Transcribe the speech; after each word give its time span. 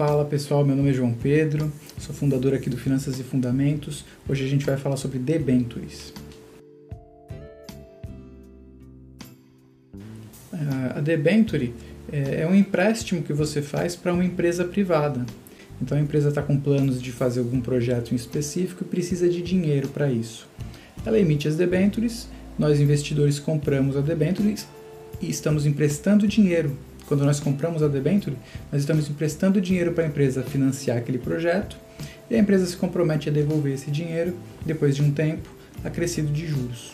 Fala 0.00 0.24
pessoal, 0.24 0.64
meu 0.64 0.74
nome 0.74 0.88
é 0.88 0.92
João 0.94 1.12
Pedro, 1.12 1.70
sou 1.98 2.14
fundador 2.14 2.54
aqui 2.54 2.70
do 2.70 2.78
Finanças 2.78 3.20
e 3.20 3.22
Fundamentos. 3.22 4.02
Hoje 4.26 4.46
a 4.46 4.48
gente 4.48 4.64
vai 4.64 4.78
falar 4.78 4.96
sobre 4.96 5.18
debentures. 5.18 6.14
Ah, 10.54 10.94
a 10.96 11.00
debenture 11.02 11.74
é, 12.10 12.40
é 12.40 12.46
um 12.46 12.54
empréstimo 12.54 13.22
que 13.22 13.34
você 13.34 13.60
faz 13.60 13.94
para 13.94 14.14
uma 14.14 14.24
empresa 14.24 14.64
privada. 14.64 15.26
Então 15.82 15.98
a 15.98 16.00
empresa 16.00 16.30
está 16.30 16.40
com 16.40 16.58
planos 16.58 17.02
de 17.02 17.12
fazer 17.12 17.40
algum 17.40 17.60
projeto 17.60 18.12
em 18.12 18.16
específico 18.16 18.82
e 18.82 18.86
precisa 18.86 19.28
de 19.28 19.42
dinheiro 19.42 19.88
para 19.88 20.10
isso. 20.10 20.48
Ela 21.04 21.18
emite 21.18 21.46
as 21.46 21.56
debentures, 21.56 22.26
nós 22.58 22.80
investidores 22.80 23.38
compramos 23.38 23.98
a 23.98 24.00
debenture 24.00 24.54
e 25.20 25.28
estamos 25.28 25.66
emprestando 25.66 26.26
dinheiro. 26.26 26.74
Quando 27.10 27.24
nós 27.24 27.40
compramos 27.40 27.82
a 27.82 27.88
debenture, 27.88 28.36
nós 28.70 28.82
estamos 28.82 29.10
emprestando 29.10 29.60
dinheiro 29.60 29.90
para 29.90 30.04
a 30.04 30.06
empresa 30.06 30.44
financiar 30.44 30.96
aquele 30.96 31.18
projeto 31.18 31.76
e 32.30 32.36
a 32.36 32.38
empresa 32.38 32.64
se 32.64 32.76
compromete 32.76 33.28
a 33.28 33.32
devolver 33.32 33.72
esse 33.72 33.90
dinheiro 33.90 34.36
depois 34.64 34.94
de 34.94 35.02
um 35.02 35.10
tempo 35.10 35.50
acrescido 35.82 36.32
de 36.32 36.46
juros. 36.46 36.92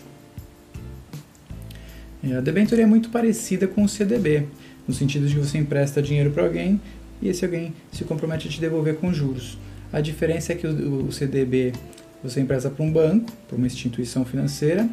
A 2.35 2.41
debenture 2.41 2.81
é 2.81 2.87
muito 2.87 3.11
parecida 3.11 3.69
com 3.69 3.85
o 3.85 3.89
CDB, 3.91 4.47
no 4.89 4.95
sentido 4.95 5.29
de 5.29 5.35
que 5.35 5.41
você 5.41 5.59
empresta 5.59 6.01
dinheiro 6.01 6.31
para 6.31 6.45
alguém 6.45 6.81
e 7.21 7.29
esse 7.29 7.45
alguém 7.45 7.75
se 7.93 8.03
compromete 8.05 8.49
a 8.49 8.51
te 8.51 8.59
devolver 8.59 8.97
com 8.97 9.13
juros. 9.13 9.59
A 9.93 10.01
diferença 10.01 10.55
é 10.55 10.57
que 10.57 10.67
o 10.67 11.13
CDB 11.13 11.75
você 12.23 12.41
empresta 12.41 12.71
para 12.71 12.83
um 12.83 12.91
banco, 12.91 13.31
para 13.47 13.59
uma 13.59 13.67
instituição 13.67 14.25
financeira, 14.25 14.89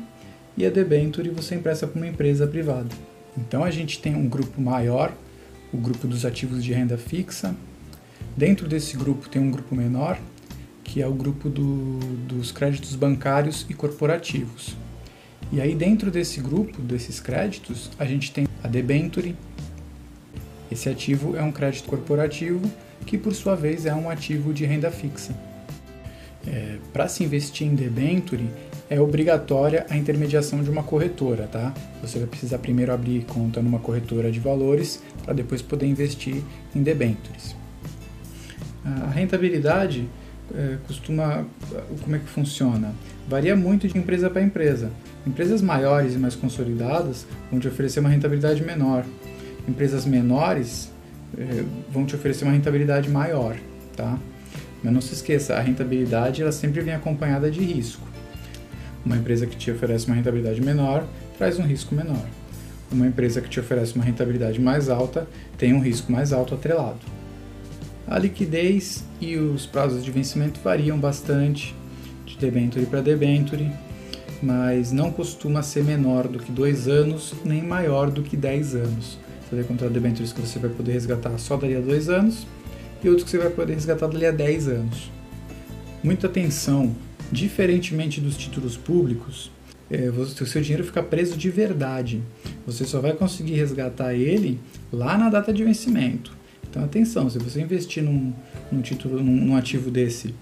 e 0.58 0.66
a 0.66 0.70
debenture 0.70 1.30
você 1.30 1.56
empresta 1.56 1.88
para 1.88 1.98
uma 1.98 2.10
empresa 2.10 2.46
privada. 2.46 3.13
Então 3.38 3.64
a 3.64 3.72
gente 3.72 4.00
tem 4.00 4.16
um 4.16 4.28
grupo 4.28 4.62
maior, 4.62 5.14
o 5.74 5.78
grupo 5.78 6.08
dos 6.08 6.26
ativos 6.26 6.64
de 6.64 6.74
renda 6.74 6.98
fixa. 6.98 7.56
Dentro 8.38 8.68
desse 8.68 8.96
grupo 8.96 9.28
tem 9.30 9.42
um 9.42 9.52
grupo 9.52 9.76
menor, 9.76 10.20
que 10.84 11.02
é 11.02 11.08
o 11.08 11.14
grupo 11.14 11.50
do, 11.50 12.00
dos 12.28 12.52
créditos 12.52 12.96
bancários 12.96 13.66
e 13.70 13.74
corporativos. 13.74 14.76
E 15.52 15.62
aí 15.62 15.76
dentro 15.76 16.10
desse 16.10 16.40
grupo, 16.40 16.82
desses 16.82 17.20
créditos, 17.20 17.90
a 17.98 18.06
gente 18.06 18.32
tem 18.32 18.48
a 18.64 18.68
debenture. 18.68 19.36
Esse 20.72 20.90
ativo 20.90 21.36
é 21.36 21.44
um 21.44 21.52
crédito 21.52 21.86
corporativo 21.86 22.72
que 23.06 23.18
por 23.18 23.34
sua 23.34 23.56
vez 23.56 23.86
é 23.86 23.94
um 23.94 24.10
ativo 24.10 24.54
de 24.54 24.66
renda 24.66 24.90
fixa. 24.90 25.36
É, 26.48 26.78
Para 26.92 27.08
se 27.08 27.24
investir 27.24 27.68
em 27.68 27.76
debenture, 27.76 28.50
é 28.90 29.00
obrigatória 29.00 29.86
a 29.90 29.98
intermediação 29.98 30.62
de 30.62 30.70
uma 30.70 30.84
corretora, 30.84 31.48
tá? 31.48 31.74
Você 32.02 32.20
vai 32.20 32.28
precisar 32.28 32.60
primeiro 32.60 32.94
abrir 32.94 33.26
conta 33.26 33.62
numa 33.62 33.80
corretora 33.80 34.32
de 34.32 34.40
valores 34.40 35.02
para 35.24 35.34
depois 35.34 35.62
poder 35.62 35.88
investir 35.88 36.44
em 36.76 36.84
debentures. 36.84 37.56
A 38.86 39.10
rentabilidade 39.10 40.08
é, 40.54 40.78
costuma. 40.86 41.46
Como 42.02 42.16
é 42.16 42.20
que 42.20 42.28
funciona? 42.28 42.94
Varia 43.28 43.56
muito 43.56 43.88
de 43.88 43.98
empresa 43.98 44.30
para 44.30 44.42
empresa. 44.42 44.92
Empresas 45.26 45.62
maiores 45.62 46.16
e 46.16 46.18
mais 46.18 46.36
consolidadas 46.36 47.26
vão 47.50 47.60
te 47.60 47.68
oferecer 47.68 48.02
uma 48.02 48.10
rentabilidade 48.10 48.62
menor. 48.62 49.06
Empresas 49.68 50.06
menores 50.06 50.92
é, 51.38 51.64
vão 51.90 52.06
te 52.06 52.16
oferecer 52.16 52.44
uma 52.44 52.52
rentabilidade 52.52 53.10
maior, 53.10 53.56
tá? 53.96 54.20
Mas 54.84 54.94
não 54.94 55.00
se 55.00 55.14
esqueça, 55.14 55.56
a 55.56 55.62
rentabilidade 55.62 56.42
ela 56.42 56.52
sempre 56.52 56.82
vem 56.82 56.94
acompanhada 56.94 57.50
de 57.50 57.62
risco. 57.62 58.13
Uma 59.06 59.18
empresa 59.18 59.46
que 59.46 59.58
te 59.58 59.70
oferece 59.70 60.08
uma 60.08 60.16
rentabilidade 60.16 60.62
menor 60.62 61.06
traz 61.38 61.60
um 61.60 61.64
risco 61.64 61.94
menor. 61.94 62.26
Uma 62.92 63.08
empresa 63.08 63.42
que 63.42 63.50
te 63.50 63.60
oferece 63.60 63.96
uma 63.96 64.04
rentabilidade 64.04 64.62
mais 64.62 64.90
alta 64.90 65.28
tem 65.58 65.74
um 65.74 65.80
risco 65.80 66.12
mais 66.12 66.32
alto 66.32 66.54
atrelado. 66.54 67.00
A 68.08 68.20
liquidez 68.20 69.04
e 69.20 69.36
os 69.38 69.66
prazos 69.66 70.04
de 70.04 70.12
vencimento 70.12 70.60
variam 70.64 70.98
bastante 70.98 71.76
de 72.26 72.38
debenture 72.38 72.86
para 72.86 73.02
debenture, 73.02 73.72
mas 74.42 74.92
não 74.92 75.12
costuma 75.12 75.64
ser 75.64 75.84
menor 75.84 76.28
do 76.28 76.40
que 76.40 76.52
dois 76.52 76.88
anos 76.88 77.34
nem 77.44 77.64
maior 77.64 78.12
do 78.12 78.22
que 78.22 78.38
10 78.38 78.76
anos. 78.76 79.18
Você 79.42 79.56
vai 79.56 79.64
encontrar 79.64 79.90
debentures 79.90 80.34
que 80.34 80.42
você 80.42 80.60
vai 80.60 80.70
poder 80.70 80.94
resgatar 80.94 81.38
só 81.38 81.58
dali 81.58 81.76
a 81.76 81.80
dois 81.80 82.10
anos 82.10 82.46
e 83.04 83.10
outros 83.10 83.26
que 83.26 83.32
você 83.32 83.38
vai 83.38 83.50
poder 83.50 83.74
resgatar 83.74 84.08
dali 84.08 84.26
a 84.26 84.32
10 84.32 84.68
anos. 84.68 85.12
Muita 86.04 86.28
atenção, 86.28 86.94
diferentemente 87.34 88.22
dos 88.22 88.38
títulos 88.38 88.78
públicos, 88.78 89.52
é, 89.90 90.10
o 90.10 90.26
seu 90.26 90.62
dinheiro 90.62 90.84
fica 90.84 91.04
preso 91.04 91.36
de 91.36 91.50
verdade. 91.50 92.22
Você 92.66 92.86
só 92.86 93.02
vai 93.02 93.14
conseguir 93.14 93.56
resgatar 93.56 94.14
ele 94.14 94.60
lá 94.92 95.18
na 95.18 95.30
data 95.30 95.52
de 95.52 95.64
vencimento. 95.64 96.32
Então 96.70 96.84
atenção, 96.84 97.30
se 97.30 97.38
você 97.38 97.62
investir 97.62 98.02
num, 98.02 98.34
num 98.72 98.82
título, 98.82 99.22
num, 99.22 99.46
num, 99.46 99.56
ativo 99.56 99.92
desse 99.92 100.34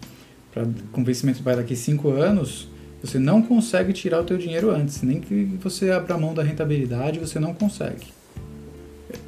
pra, 0.53 0.66
com 0.91 1.03
vencimento 1.03 1.41
para 1.41 1.57
daqui 1.57 1.75
5 1.75 2.09
anos, 2.09 2.69
você 3.01 3.18
não 3.18 3.41
consegue 3.41 3.91
tirar 3.91 4.22
o 4.22 4.24
teu 4.24 4.38
dinheiro 4.38 4.69
antes. 4.69 5.01
Nem 5.01 5.19
que 5.19 5.57
você 5.62 5.90
abra 5.91 6.18
mão 6.18 6.34
da 6.34 6.44
rentabilidade, 6.44 7.19
você 7.19 7.40
não 7.40 7.53
consegue. 7.53 8.07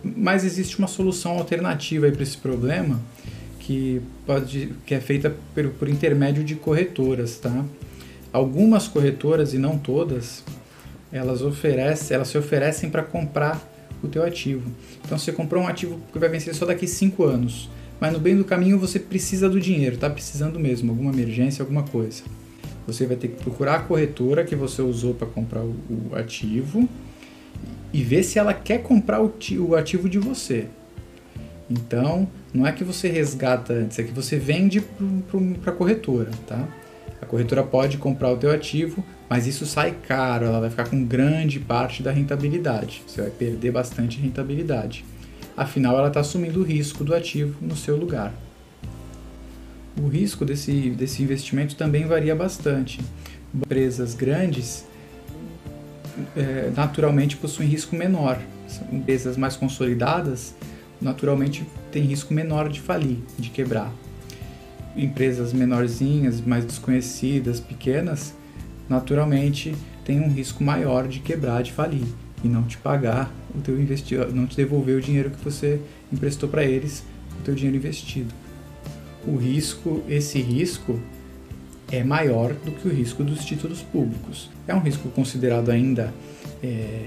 Mas 0.04 0.46
existe 0.46 0.78
uma 0.80 0.88
solução 0.88 1.34
alternativa 1.34 2.10
para 2.12 2.24
esse 2.24 2.38
problema, 2.38 3.02
que, 3.64 4.02
pode, 4.26 4.74
que 4.86 4.94
é 4.94 5.00
feita 5.00 5.34
por, 5.54 5.70
por 5.72 5.90
intermédio 5.90 6.44
de 6.44 6.56
corretoras, 6.56 7.38
tá? 7.38 7.66
Algumas 8.32 8.88
corretoras 8.88 9.54
e 9.54 9.58
não 9.58 9.78
todas, 9.78 10.44
elas 11.12 11.42
oferecem, 11.42 12.16
elas 12.16 12.28
se 12.28 12.38
oferecem 12.38 12.90
para 12.90 13.04
comprar 13.04 13.62
o 14.04 14.08
teu 14.08 14.24
ativo. 14.24 14.70
Então 15.04 15.18
você 15.18 15.32
comprou 15.32 15.64
um 15.64 15.68
ativo 15.68 16.00
que 16.12 16.20
vai 16.20 16.28
vencer 16.28 16.54
só 16.54 16.66
daqui 16.66 16.88
5 16.88 17.24
anos, 17.24 17.70
mas 18.02 18.12
no 18.12 18.20
bem 18.20 18.36
do 18.36 18.44
caminho 18.44 18.78
você 18.78 19.00
precisa 19.00 19.50
do 19.50 19.60
dinheiro, 19.60 19.98
tá 19.98 20.10
precisando 20.10 20.60
mesmo, 20.60 20.92
alguma 20.92 21.12
emergência, 21.12 21.64
alguma 21.64 21.84
coisa. 21.84 22.24
Você 22.86 23.06
vai 23.06 23.16
ter 23.16 23.30
que 23.30 23.42
procurar 23.42 23.76
a 23.76 23.80
corretora 23.80 24.44
que 24.44 24.58
você 24.58 24.82
usou 24.82 25.14
para 25.14 25.28
comprar 25.28 25.62
o, 25.64 25.78
ativo 26.14 26.90
e 27.94 28.04
ver 28.04 28.24
se 28.24 28.38
ela 28.38 28.54
quer 28.54 28.82
comprar 28.82 29.22
o 29.22 29.76
ativo 29.76 30.10
de 30.10 30.20
você. 30.20 30.68
Então, 31.70 32.28
não 32.54 32.68
é 32.68 32.72
que 32.72 32.84
você 32.84 33.10
resgata 33.10 33.74
antes, 33.74 33.98
é 33.98 34.04
que 34.04 34.12
você 34.12 34.38
vende 34.38 34.82
para 35.62 35.74
a 35.74 35.76
corretora, 35.76 36.30
tá? 36.48 36.68
A 37.22 37.26
corretora 37.26 37.64
pode 37.64 37.98
comprar 37.98 38.32
o 38.32 38.38
teu 38.38 38.52
ativo, 38.52 39.04
mas 39.30 39.48
isso 39.48 39.66
sai 39.66 39.96
caro, 40.08 40.46
ela 40.46 40.60
vai 40.60 40.70
ficar 40.70 40.88
com 40.88 41.04
grande 41.04 41.60
parte 41.60 42.04
da 42.04 42.12
rentabilidade. 42.12 43.02
Você 43.08 43.22
vai 43.22 43.32
perder 43.32 43.72
bastante 43.72 44.20
rentabilidade. 44.20 45.04
Afinal, 45.56 45.98
ela 45.98 46.10
está 46.10 46.20
assumindo 46.20 46.60
o 46.60 46.64
risco 46.64 47.04
do 47.04 47.16
ativo 47.16 47.56
no 47.62 47.76
seu 47.76 47.96
lugar. 47.96 48.34
O 50.00 50.08
risco 50.08 50.44
desse, 50.44 50.90
desse 50.92 51.24
investimento 51.24 51.76
também 51.76 52.06
varia 52.06 52.36
bastante. 52.36 53.00
Empresas 53.54 54.14
grandes 54.14 54.86
é, 56.36 56.72
naturalmente 56.76 57.38
possuem 57.38 57.70
risco 57.70 57.96
menor. 57.96 58.40
Empresas 58.92 59.38
mais 59.38 59.56
consolidadas 59.56 60.56
naturalmente 61.02 61.66
tem 61.94 62.04
risco 62.04 62.34
menor 62.34 62.70
de 62.70 62.82
falir, 62.82 63.20
de 63.38 63.52
quebrar. 63.52 63.94
Empresas 64.98 65.54
menorzinhas, 65.54 66.42
mais 66.42 66.66
desconhecidas, 66.66 67.60
pequenas, 67.60 68.34
naturalmente 68.90 69.76
tem 70.04 70.20
um 70.20 70.28
risco 70.28 70.64
maior 70.64 71.08
de 71.08 71.20
quebrar, 71.20 71.62
de 71.62 71.72
falir 71.72 72.06
e 72.44 72.48
não 72.48 72.64
te 72.64 72.78
pagar 72.78 73.32
o 73.56 73.62
teu 73.62 73.80
investido, 73.80 74.34
não 74.34 74.48
te 74.48 74.58
devolver 74.58 74.98
o 74.98 75.02
dinheiro 75.02 75.30
que 75.30 75.44
você 75.44 75.80
emprestou 76.12 76.50
para 76.50 76.66
eles, 76.66 77.04
o 77.40 77.44
teu 77.44 77.54
dinheiro 77.54 77.78
investido. 77.78 78.34
O 79.26 79.38
risco, 79.38 80.04
esse 80.10 80.42
risco 80.42 81.00
é 81.92 82.04
maior 82.04 82.54
do 82.54 82.72
que 82.72 82.88
o 82.88 82.92
risco 82.92 83.24
dos 83.24 83.46
títulos 83.46 83.82
públicos. 83.82 84.50
É 84.68 84.74
um 84.74 84.80
risco 84.80 85.10
considerado 85.10 85.70
ainda 85.70 86.12
é, 86.62 87.06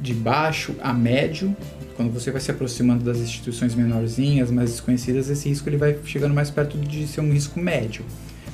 de 0.00 0.14
baixo 0.14 0.74
a 0.80 0.92
médio. 0.92 1.56
Quando 1.96 2.12
você 2.12 2.30
vai 2.30 2.40
se 2.40 2.50
aproximando 2.50 3.04
das 3.04 3.18
instituições 3.18 3.74
menorzinhas, 3.74 4.50
mais 4.50 4.70
desconhecidas, 4.70 5.28
esse 5.28 5.48
risco 5.48 5.68
ele 5.68 5.76
vai 5.76 5.98
chegando 6.04 6.34
mais 6.34 6.50
perto 6.50 6.78
de 6.78 7.06
ser 7.06 7.20
um 7.20 7.32
risco 7.32 7.58
médio. 7.58 8.04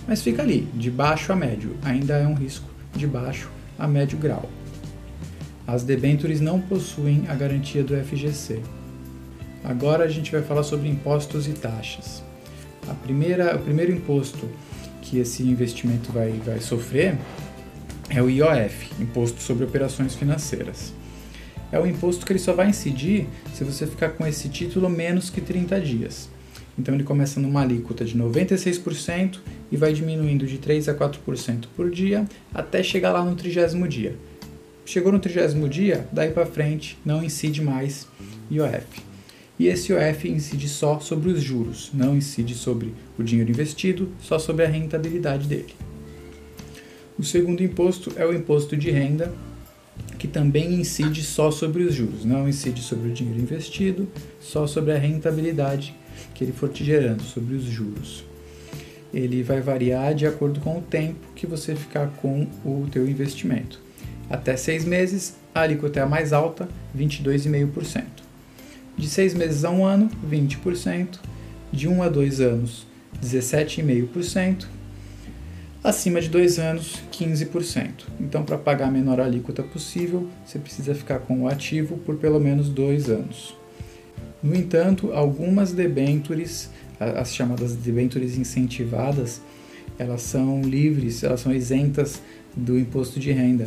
Mas 0.08 0.22
fica 0.22 0.42
ali, 0.42 0.68
de 0.74 0.90
baixo 0.90 1.32
a 1.32 1.36
médio. 1.36 1.76
Ainda 1.82 2.14
é 2.14 2.26
um 2.26 2.34
risco 2.34 2.68
de 2.94 3.06
baixo 3.06 3.50
a 3.78 3.86
médio 3.86 4.18
grau. 4.18 4.48
As 5.66 5.82
debêntures 5.82 6.40
não 6.40 6.60
possuem 6.60 7.24
a 7.28 7.34
garantia 7.34 7.82
do 7.82 7.94
FGC. 7.96 8.60
Agora 9.62 10.04
a 10.04 10.08
gente 10.08 10.30
vai 10.30 10.42
falar 10.42 10.62
sobre 10.62 10.88
impostos 10.88 11.48
e 11.48 11.52
taxas. 11.52 12.22
A 12.86 12.94
primeira, 12.94 13.56
o 13.56 13.58
primeiro 13.58 13.92
imposto 13.92 14.48
que 15.00 15.18
esse 15.18 15.42
investimento 15.42 16.12
vai, 16.12 16.32
vai 16.44 16.60
sofrer 16.60 17.16
é 18.10 18.22
o 18.22 18.28
IOF, 18.28 18.90
Imposto 19.00 19.40
sobre 19.40 19.64
Operações 19.64 20.14
Financeiras 20.14 20.92
é 21.74 21.80
o 21.80 21.88
imposto 21.88 22.24
que 22.24 22.30
ele 22.30 22.38
só 22.38 22.52
vai 22.52 22.68
incidir 22.68 23.26
se 23.52 23.64
você 23.64 23.84
ficar 23.84 24.10
com 24.10 24.24
esse 24.24 24.48
título 24.48 24.88
menos 24.88 25.28
que 25.28 25.40
30 25.40 25.80
dias. 25.80 26.28
Então 26.78 26.94
ele 26.94 27.02
começa 27.02 27.40
numa 27.40 27.62
alíquota 27.62 28.04
de 28.04 28.16
96% 28.16 29.40
e 29.72 29.76
vai 29.76 29.92
diminuindo 29.92 30.46
de 30.46 30.58
3 30.58 30.88
a 30.88 30.94
4% 30.94 31.64
por 31.74 31.90
dia 31.90 32.26
até 32.54 32.80
chegar 32.80 33.10
lá 33.10 33.24
no 33.24 33.34
trigésimo 33.34 33.88
dia. 33.88 34.14
Chegou 34.86 35.10
no 35.10 35.18
trigésimo 35.18 35.68
dia, 35.68 36.06
daí 36.12 36.30
para 36.30 36.46
frente 36.46 36.96
não 37.04 37.24
incide 37.24 37.60
mais 37.60 38.06
IOF. 38.48 39.02
e 39.58 39.66
esse 39.66 39.92
OF 39.92 40.28
incide 40.28 40.68
só 40.68 41.00
sobre 41.00 41.32
os 41.32 41.42
juros, 41.42 41.90
não 41.92 42.16
incide 42.16 42.54
sobre 42.54 42.94
o 43.18 43.22
dinheiro 43.24 43.50
investido, 43.50 44.10
só 44.20 44.38
sobre 44.38 44.64
a 44.64 44.68
rentabilidade 44.68 45.48
dele. 45.48 45.74
O 47.18 47.24
segundo 47.24 47.64
imposto 47.64 48.12
é 48.14 48.24
o 48.24 48.32
imposto 48.32 48.76
de 48.76 48.92
renda, 48.92 49.34
que 50.18 50.28
também 50.28 50.74
incide 50.74 51.22
só 51.22 51.50
sobre 51.50 51.82
os 51.82 51.94
juros, 51.94 52.24
não 52.24 52.48
incide 52.48 52.80
sobre 52.80 53.10
o 53.10 53.12
dinheiro 53.12 53.40
investido, 53.40 54.08
só 54.40 54.66
sobre 54.66 54.92
a 54.92 54.98
rentabilidade 54.98 55.94
que 56.34 56.42
ele 56.44 56.52
for 56.52 56.68
te 56.68 56.84
gerando, 56.84 57.22
sobre 57.22 57.54
os 57.54 57.64
juros. 57.64 58.24
Ele 59.12 59.42
vai 59.42 59.60
variar 59.60 60.14
de 60.14 60.26
acordo 60.26 60.60
com 60.60 60.78
o 60.78 60.82
tempo 60.82 61.18
que 61.36 61.46
você 61.46 61.76
ficar 61.76 62.08
com 62.20 62.46
o 62.64 62.86
teu 62.90 63.08
investimento. 63.08 63.80
Até 64.28 64.56
seis 64.56 64.84
meses, 64.84 65.36
a 65.54 65.60
alíquota 65.60 66.00
é 66.00 66.02
a 66.02 66.06
mais 66.06 66.32
alta, 66.32 66.68
22,5%. 66.96 68.04
De 68.96 69.08
seis 69.08 69.34
meses 69.34 69.64
a 69.64 69.70
um 69.70 69.84
ano, 69.84 70.10
20%. 70.28 71.18
De 71.72 71.88
um 71.88 72.02
a 72.02 72.08
dois 72.08 72.40
anos, 72.40 72.86
17,5%. 73.22 74.66
Acima 75.84 76.18
de 76.18 76.30
dois 76.30 76.58
anos, 76.58 77.02
15%. 77.12 78.06
Então, 78.18 78.42
para 78.42 78.56
pagar 78.56 78.88
a 78.88 78.90
menor 78.90 79.20
alíquota 79.20 79.62
possível, 79.62 80.26
você 80.44 80.58
precisa 80.58 80.94
ficar 80.94 81.18
com 81.18 81.42
o 81.42 81.48
ativo 81.48 81.98
por 81.98 82.16
pelo 82.16 82.40
menos 82.40 82.70
dois 82.70 83.10
anos. 83.10 83.54
No 84.42 84.56
entanto, 84.56 85.12
algumas 85.12 85.72
debêntures, 85.72 86.70
as 86.98 87.34
chamadas 87.34 87.74
debêntures 87.74 88.38
incentivadas, 88.38 89.42
elas 89.98 90.22
são 90.22 90.62
livres, 90.62 91.22
elas 91.22 91.40
são 91.40 91.54
isentas 91.54 92.22
do 92.56 92.78
imposto 92.78 93.20
de 93.20 93.30
renda 93.30 93.66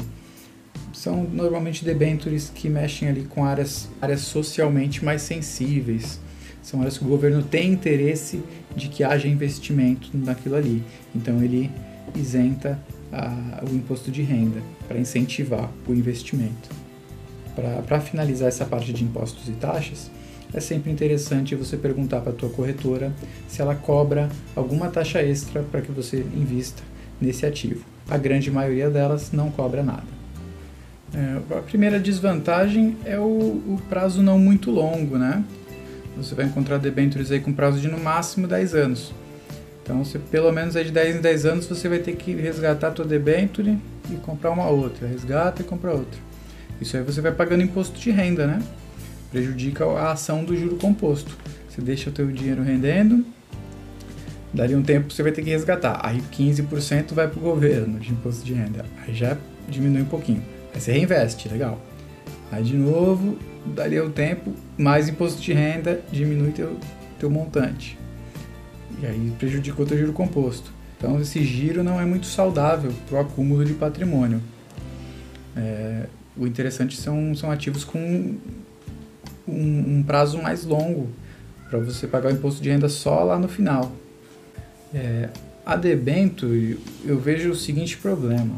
são 0.98 1.24
normalmente 1.24 1.86
debêntures 1.86 2.52
que 2.54 2.68
mexem 2.68 3.08
ali 3.08 3.24
com 3.24 3.46
áreas, 3.46 3.88
áreas 4.02 4.22
socialmente 4.22 5.06
mais 5.06 5.22
sensíveis. 5.22 6.20
São 6.62 6.80
áreas 6.80 6.98
que 6.98 7.06
o 7.06 7.08
governo 7.08 7.44
tem 7.44 7.72
interesse 7.72 8.42
de 8.76 8.90
que 8.90 9.04
haja 9.04 9.28
investimento 9.28 10.10
naquilo 10.14 10.56
ali. 10.56 10.84
Então 11.16 11.42
ele 11.42 11.70
isenta 12.16 12.80
a, 13.12 13.64
o 13.70 13.76
imposto 13.76 14.12
de 14.12 14.22
renda 14.22 14.62
para 14.88 14.98
incentivar 14.98 15.70
o 15.88 15.94
investimento. 15.94 16.70
Para 17.88 18.00
finalizar 18.00 18.48
essa 18.48 18.66
parte 18.66 18.94
de 18.94 19.04
impostos 19.04 19.48
e 19.50 19.54
taxas, 19.54 20.12
é 20.54 20.60
sempre 20.60 20.92
interessante 20.92 21.56
você 21.56 21.76
perguntar 21.76 22.22
para 22.22 22.32
a 22.32 22.36
tua 22.36 22.50
corretora 22.50 23.12
se 23.48 23.62
ela 23.62 23.76
cobra 23.76 24.30
alguma 24.56 24.90
taxa 24.90 25.22
extra 25.22 25.62
para 25.64 25.82
que 25.82 25.92
você 25.92 26.20
invista 26.36 26.84
nesse 27.20 27.46
ativo. 27.46 27.84
A 28.10 28.18
grande 28.18 28.50
maioria 28.50 28.90
delas 28.90 29.32
não 29.32 29.52
cobra 29.52 29.84
nada. 29.84 30.18
É, 31.14 31.58
a 31.58 31.62
primeira 31.62 32.00
desvantagem 32.00 32.98
é 33.06 33.18
o, 33.18 33.24
o, 33.24 33.82
prazo 33.90 34.22
não 34.22 34.38
muito 34.38 34.70
longo, 34.70 35.18
né? 35.18 35.44
Você 36.18 36.36
vai 36.36 36.46
encontrar 36.46 36.78
debêntures 36.78 37.32
aí 37.32 37.40
com 37.40 37.54
prazo 37.54 37.80
de 37.80 37.88
no 37.88 37.98
máximo 37.98 38.48
10 38.48 38.76
anos. 38.76 39.14
Então, 39.88 40.04
você, 40.04 40.20
pelo 40.20 40.52
menos 40.52 40.76
aí 40.76 40.84
de 40.84 40.92
10 40.92 41.16
em 41.16 41.22
10 41.22 41.46
anos, 41.46 41.66
você 41.66 41.88
vai 41.88 42.00
ter 42.00 42.14
que 42.18 42.36
resgatar 42.36 42.90
a 42.90 42.92
tua 42.92 43.06
debenture 43.06 43.78
e 44.12 44.16
comprar 44.16 44.52
uma 44.52 44.68
outra. 44.68 45.08
Resgata 45.08 45.62
e 45.62 45.66
compra 45.66 45.94
outra. 45.94 46.20
Isso 46.82 46.98
aí 46.98 47.04
você 47.04 47.22
vai 47.22 47.32
pagando 47.32 47.64
imposto 47.64 47.98
de 47.98 48.12
renda, 48.12 48.46
né? 48.46 48.62
Prejudica 49.32 49.86
a 49.86 50.12
ação 50.12 50.44
do 50.44 50.58
juro 50.58 50.76
composto. 50.76 51.34
Você 51.70 51.82
deixa 51.82 52.10
o 52.10 52.14
teu 52.14 52.28
dinheiro 52.28 52.62
rendendo, 52.64 53.26
dali 54.54 54.76
um 54.76 54.84
tempo 54.84 55.14
você 55.14 55.24
vai 55.24 55.32
ter 55.32 55.42
que 55.42 55.52
resgatar. 55.52 56.02
Aí 56.04 56.22
15% 56.34 57.14
vai 57.14 57.30
para 57.30 57.40
o 57.40 57.42
governo 57.42 57.98
de 57.98 58.12
imposto 58.12 58.44
de 58.44 58.54
renda. 58.54 58.84
Aí 59.06 59.16
já 59.16 59.38
diminui 59.70 60.02
um 60.02 60.06
pouquinho. 60.06 60.44
Aí 60.76 60.82
você 60.82 60.92
reinveste, 60.92 61.48
legal. 61.48 61.82
Aí 62.52 62.62
de 62.62 62.76
novo, 62.76 63.38
dali 63.66 63.98
o 64.02 64.10
tempo, 64.10 64.54
mais 64.78 65.08
imposto 65.08 65.42
de 65.42 65.54
renda, 65.54 66.02
diminui 66.12 66.52
teu, 66.52 66.78
teu 67.18 67.30
montante. 67.30 67.98
E 69.02 69.06
aí 69.06 69.34
prejudicou 69.38 69.86
teu 69.86 69.98
giro 69.98 70.14
composto. 70.14 70.72
Então 70.98 71.20
esse 71.22 71.44
giro 71.44 71.84
não 71.84 72.00
é 72.00 72.06
muito 72.06 72.26
saudável 72.26 72.92
para 73.08 73.18
o 73.18 73.22
acúmulo 73.22 73.64
de 73.64 73.74
patrimônio. 73.74 74.42
É, 75.56 76.06
o 76.36 76.46
interessante 76.48 76.98
são, 76.98 77.36
são 77.36 77.52
ativos 77.52 77.84
com 77.84 78.38
um, 79.48 79.98
um 79.98 80.04
prazo 80.04 80.42
mais 80.42 80.64
longo 80.64 81.10
para 81.70 81.80
você 81.80 82.08
pagar 82.08 82.32
o 82.32 82.34
imposto 82.34 82.62
de 82.62 82.70
renda 82.70 82.90
só 82.90 83.24
lá 83.24 83.38
no 83.38 83.48
final. 83.48 83.92
É, 84.94 85.30
a 85.66 85.76
debento, 85.76 86.48
eu 87.04 87.20
vejo 87.20 87.52
o 87.52 87.56
seguinte 87.56 87.98
problema. 87.98 88.56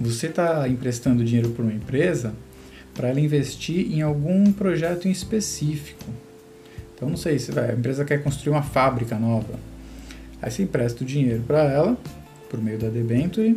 Você 0.00 0.28
está 0.28 0.68
emprestando 0.68 1.24
dinheiro 1.24 1.50
para 1.50 1.62
uma 1.62 1.72
empresa 1.72 2.32
para 2.94 3.08
ela 3.08 3.20
investir 3.20 3.92
em 3.92 4.02
algum 4.02 4.50
projeto 4.52 5.06
em 5.06 5.10
específico. 5.10 6.04
Então, 6.98 7.08
não 7.08 7.16
sei 7.16 7.38
se 7.38 7.56
a 7.56 7.72
empresa 7.72 8.04
quer 8.04 8.24
construir 8.24 8.50
uma 8.50 8.62
fábrica 8.62 9.16
nova. 9.16 9.54
Aí 10.42 10.50
você 10.50 10.64
empresta 10.64 11.04
o 11.04 11.06
dinheiro 11.06 11.44
para 11.46 11.62
ela, 11.62 11.96
por 12.50 12.60
meio 12.60 12.76
da 12.76 12.88
debenture. 12.88 13.54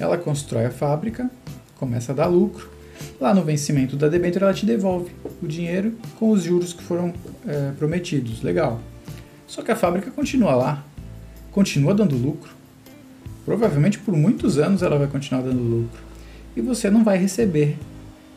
Ela 0.00 0.16
constrói 0.16 0.64
a 0.64 0.70
fábrica, 0.70 1.30
começa 1.76 2.12
a 2.12 2.14
dar 2.14 2.26
lucro. 2.26 2.70
Lá 3.20 3.34
no 3.34 3.44
vencimento 3.44 3.96
da 3.96 4.08
debenture, 4.08 4.44
ela 4.44 4.54
te 4.54 4.64
devolve 4.64 5.12
o 5.42 5.46
dinheiro 5.46 5.92
com 6.18 6.30
os 6.30 6.42
juros 6.42 6.72
que 6.72 6.82
foram 6.82 7.12
é, 7.46 7.72
prometidos. 7.72 8.40
Legal. 8.40 8.80
Só 9.46 9.60
que 9.60 9.70
a 9.70 9.76
fábrica 9.76 10.10
continua 10.10 10.54
lá, 10.54 10.82
continua 11.52 11.92
dando 11.92 12.16
lucro. 12.16 12.50
Provavelmente 13.44 13.98
por 13.98 14.16
muitos 14.16 14.56
anos 14.56 14.82
ela 14.82 14.96
vai 14.96 15.06
continuar 15.06 15.42
dando 15.42 15.60
lucro. 15.60 16.00
E 16.56 16.62
você 16.62 16.88
não 16.88 17.04
vai 17.04 17.18
receber 17.18 17.76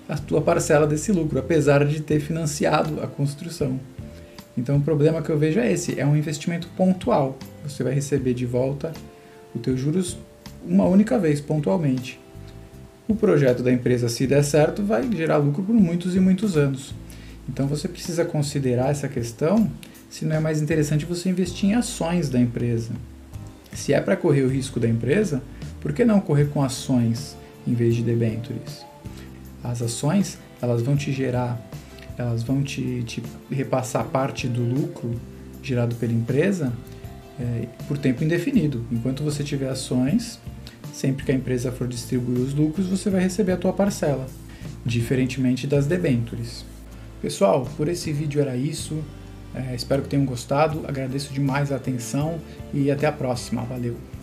a 0.07 0.17
tua 0.17 0.41
parcela 0.41 0.87
desse 0.87 1.11
lucro, 1.11 1.39
apesar 1.39 1.85
de 1.85 2.01
ter 2.01 2.19
financiado 2.19 3.01
a 3.01 3.07
construção. 3.07 3.79
Então 4.57 4.77
o 4.77 4.81
problema 4.81 5.21
que 5.21 5.29
eu 5.29 5.37
vejo 5.37 5.59
é 5.59 5.71
esse, 5.71 5.99
é 5.99 6.05
um 6.05 6.15
investimento 6.15 6.67
pontual. 6.75 7.37
Você 7.63 7.83
vai 7.83 7.93
receber 7.93 8.33
de 8.33 8.45
volta 8.45 8.91
os 9.53 9.61
teus 9.61 9.79
juros 9.79 10.17
uma 10.65 10.85
única 10.85 11.19
vez, 11.19 11.39
pontualmente. 11.39 12.19
O 13.07 13.15
projeto 13.15 13.61
da 13.63 13.71
empresa, 13.71 14.09
se 14.09 14.25
der 14.25 14.43
certo, 14.43 14.83
vai 14.83 15.09
gerar 15.11 15.37
lucro 15.37 15.63
por 15.63 15.73
muitos 15.73 16.15
e 16.15 16.19
muitos 16.19 16.57
anos. 16.57 16.93
Então 17.47 17.67
você 17.67 17.87
precisa 17.87 18.25
considerar 18.25 18.89
essa 18.89 19.07
questão 19.07 19.69
se 20.09 20.25
não 20.25 20.35
é 20.35 20.39
mais 20.39 20.61
interessante 20.61 21.05
você 21.05 21.29
investir 21.29 21.69
em 21.69 21.75
ações 21.75 22.29
da 22.29 22.39
empresa. 22.39 22.91
Se 23.73 23.93
é 23.93 24.01
para 24.01 24.17
correr 24.17 24.41
o 24.41 24.49
risco 24.49 24.79
da 24.79 24.87
empresa, 24.87 25.41
por 25.79 25.93
que 25.93 26.03
não 26.03 26.19
correr 26.19 26.45
com 26.45 26.63
ações 26.63 27.37
em 27.65 27.73
vez 27.73 27.95
de 27.95 28.01
debentures? 28.01 28.86
As 29.63 29.81
ações, 29.81 30.37
elas 30.61 30.81
vão 30.81 30.95
te 30.95 31.11
gerar, 31.11 31.59
elas 32.17 32.43
vão 32.43 32.63
te, 32.63 33.03
te 33.03 33.21
repassar 33.49 34.05
parte 34.05 34.47
do 34.47 34.61
lucro 34.63 35.19
gerado 35.61 35.95
pela 35.95 36.13
empresa 36.13 36.73
é, 37.39 37.67
por 37.87 37.97
tempo 37.97 38.23
indefinido. 38.23 38.85
Enquanto 38.91 39.23
você 39.23 39.43
tiver 39.43 39.69
ações, 39.69 40.39
sempre 40.93 41.25
que 41.25 41.31
a 41.31 41.35
empresa 41.35 41.71
for 41.71 41.87
distribuir 41.87 42.39
os 42.39 42.53
lucros, 42.53 42.87
você 42.87 43.09
vai 43.09 43.21
receber 43.21 43.51
a 43.53 43.57
tua 43.57 43.73
parcela, 43.73 44.25
diferentemente 44.85 45.67
das 45.67 45.85
debentures. 45.85 46.65
Pessoal, 47.21 47.67
por 47.75 47.87
esse 47.87 48.11
vídeo 48.11 48.41
era 48.41 48.55
isso. 48.55 49.03
É, 49.53 49.73
espero 49.73 50.03
que 50.03 50.09
tenham 50.09 50.25
gostado. 50.25 50.83
Agradeço 50.87 51.33
demais 51.33 51.71
a 51.71 51.77
atenção 51.77 52.39
e 52.73 52.91
até 52.91 53.07
a 53.07 53.11
próxima. 53.11 53.63
Valeu! 53.63 54.16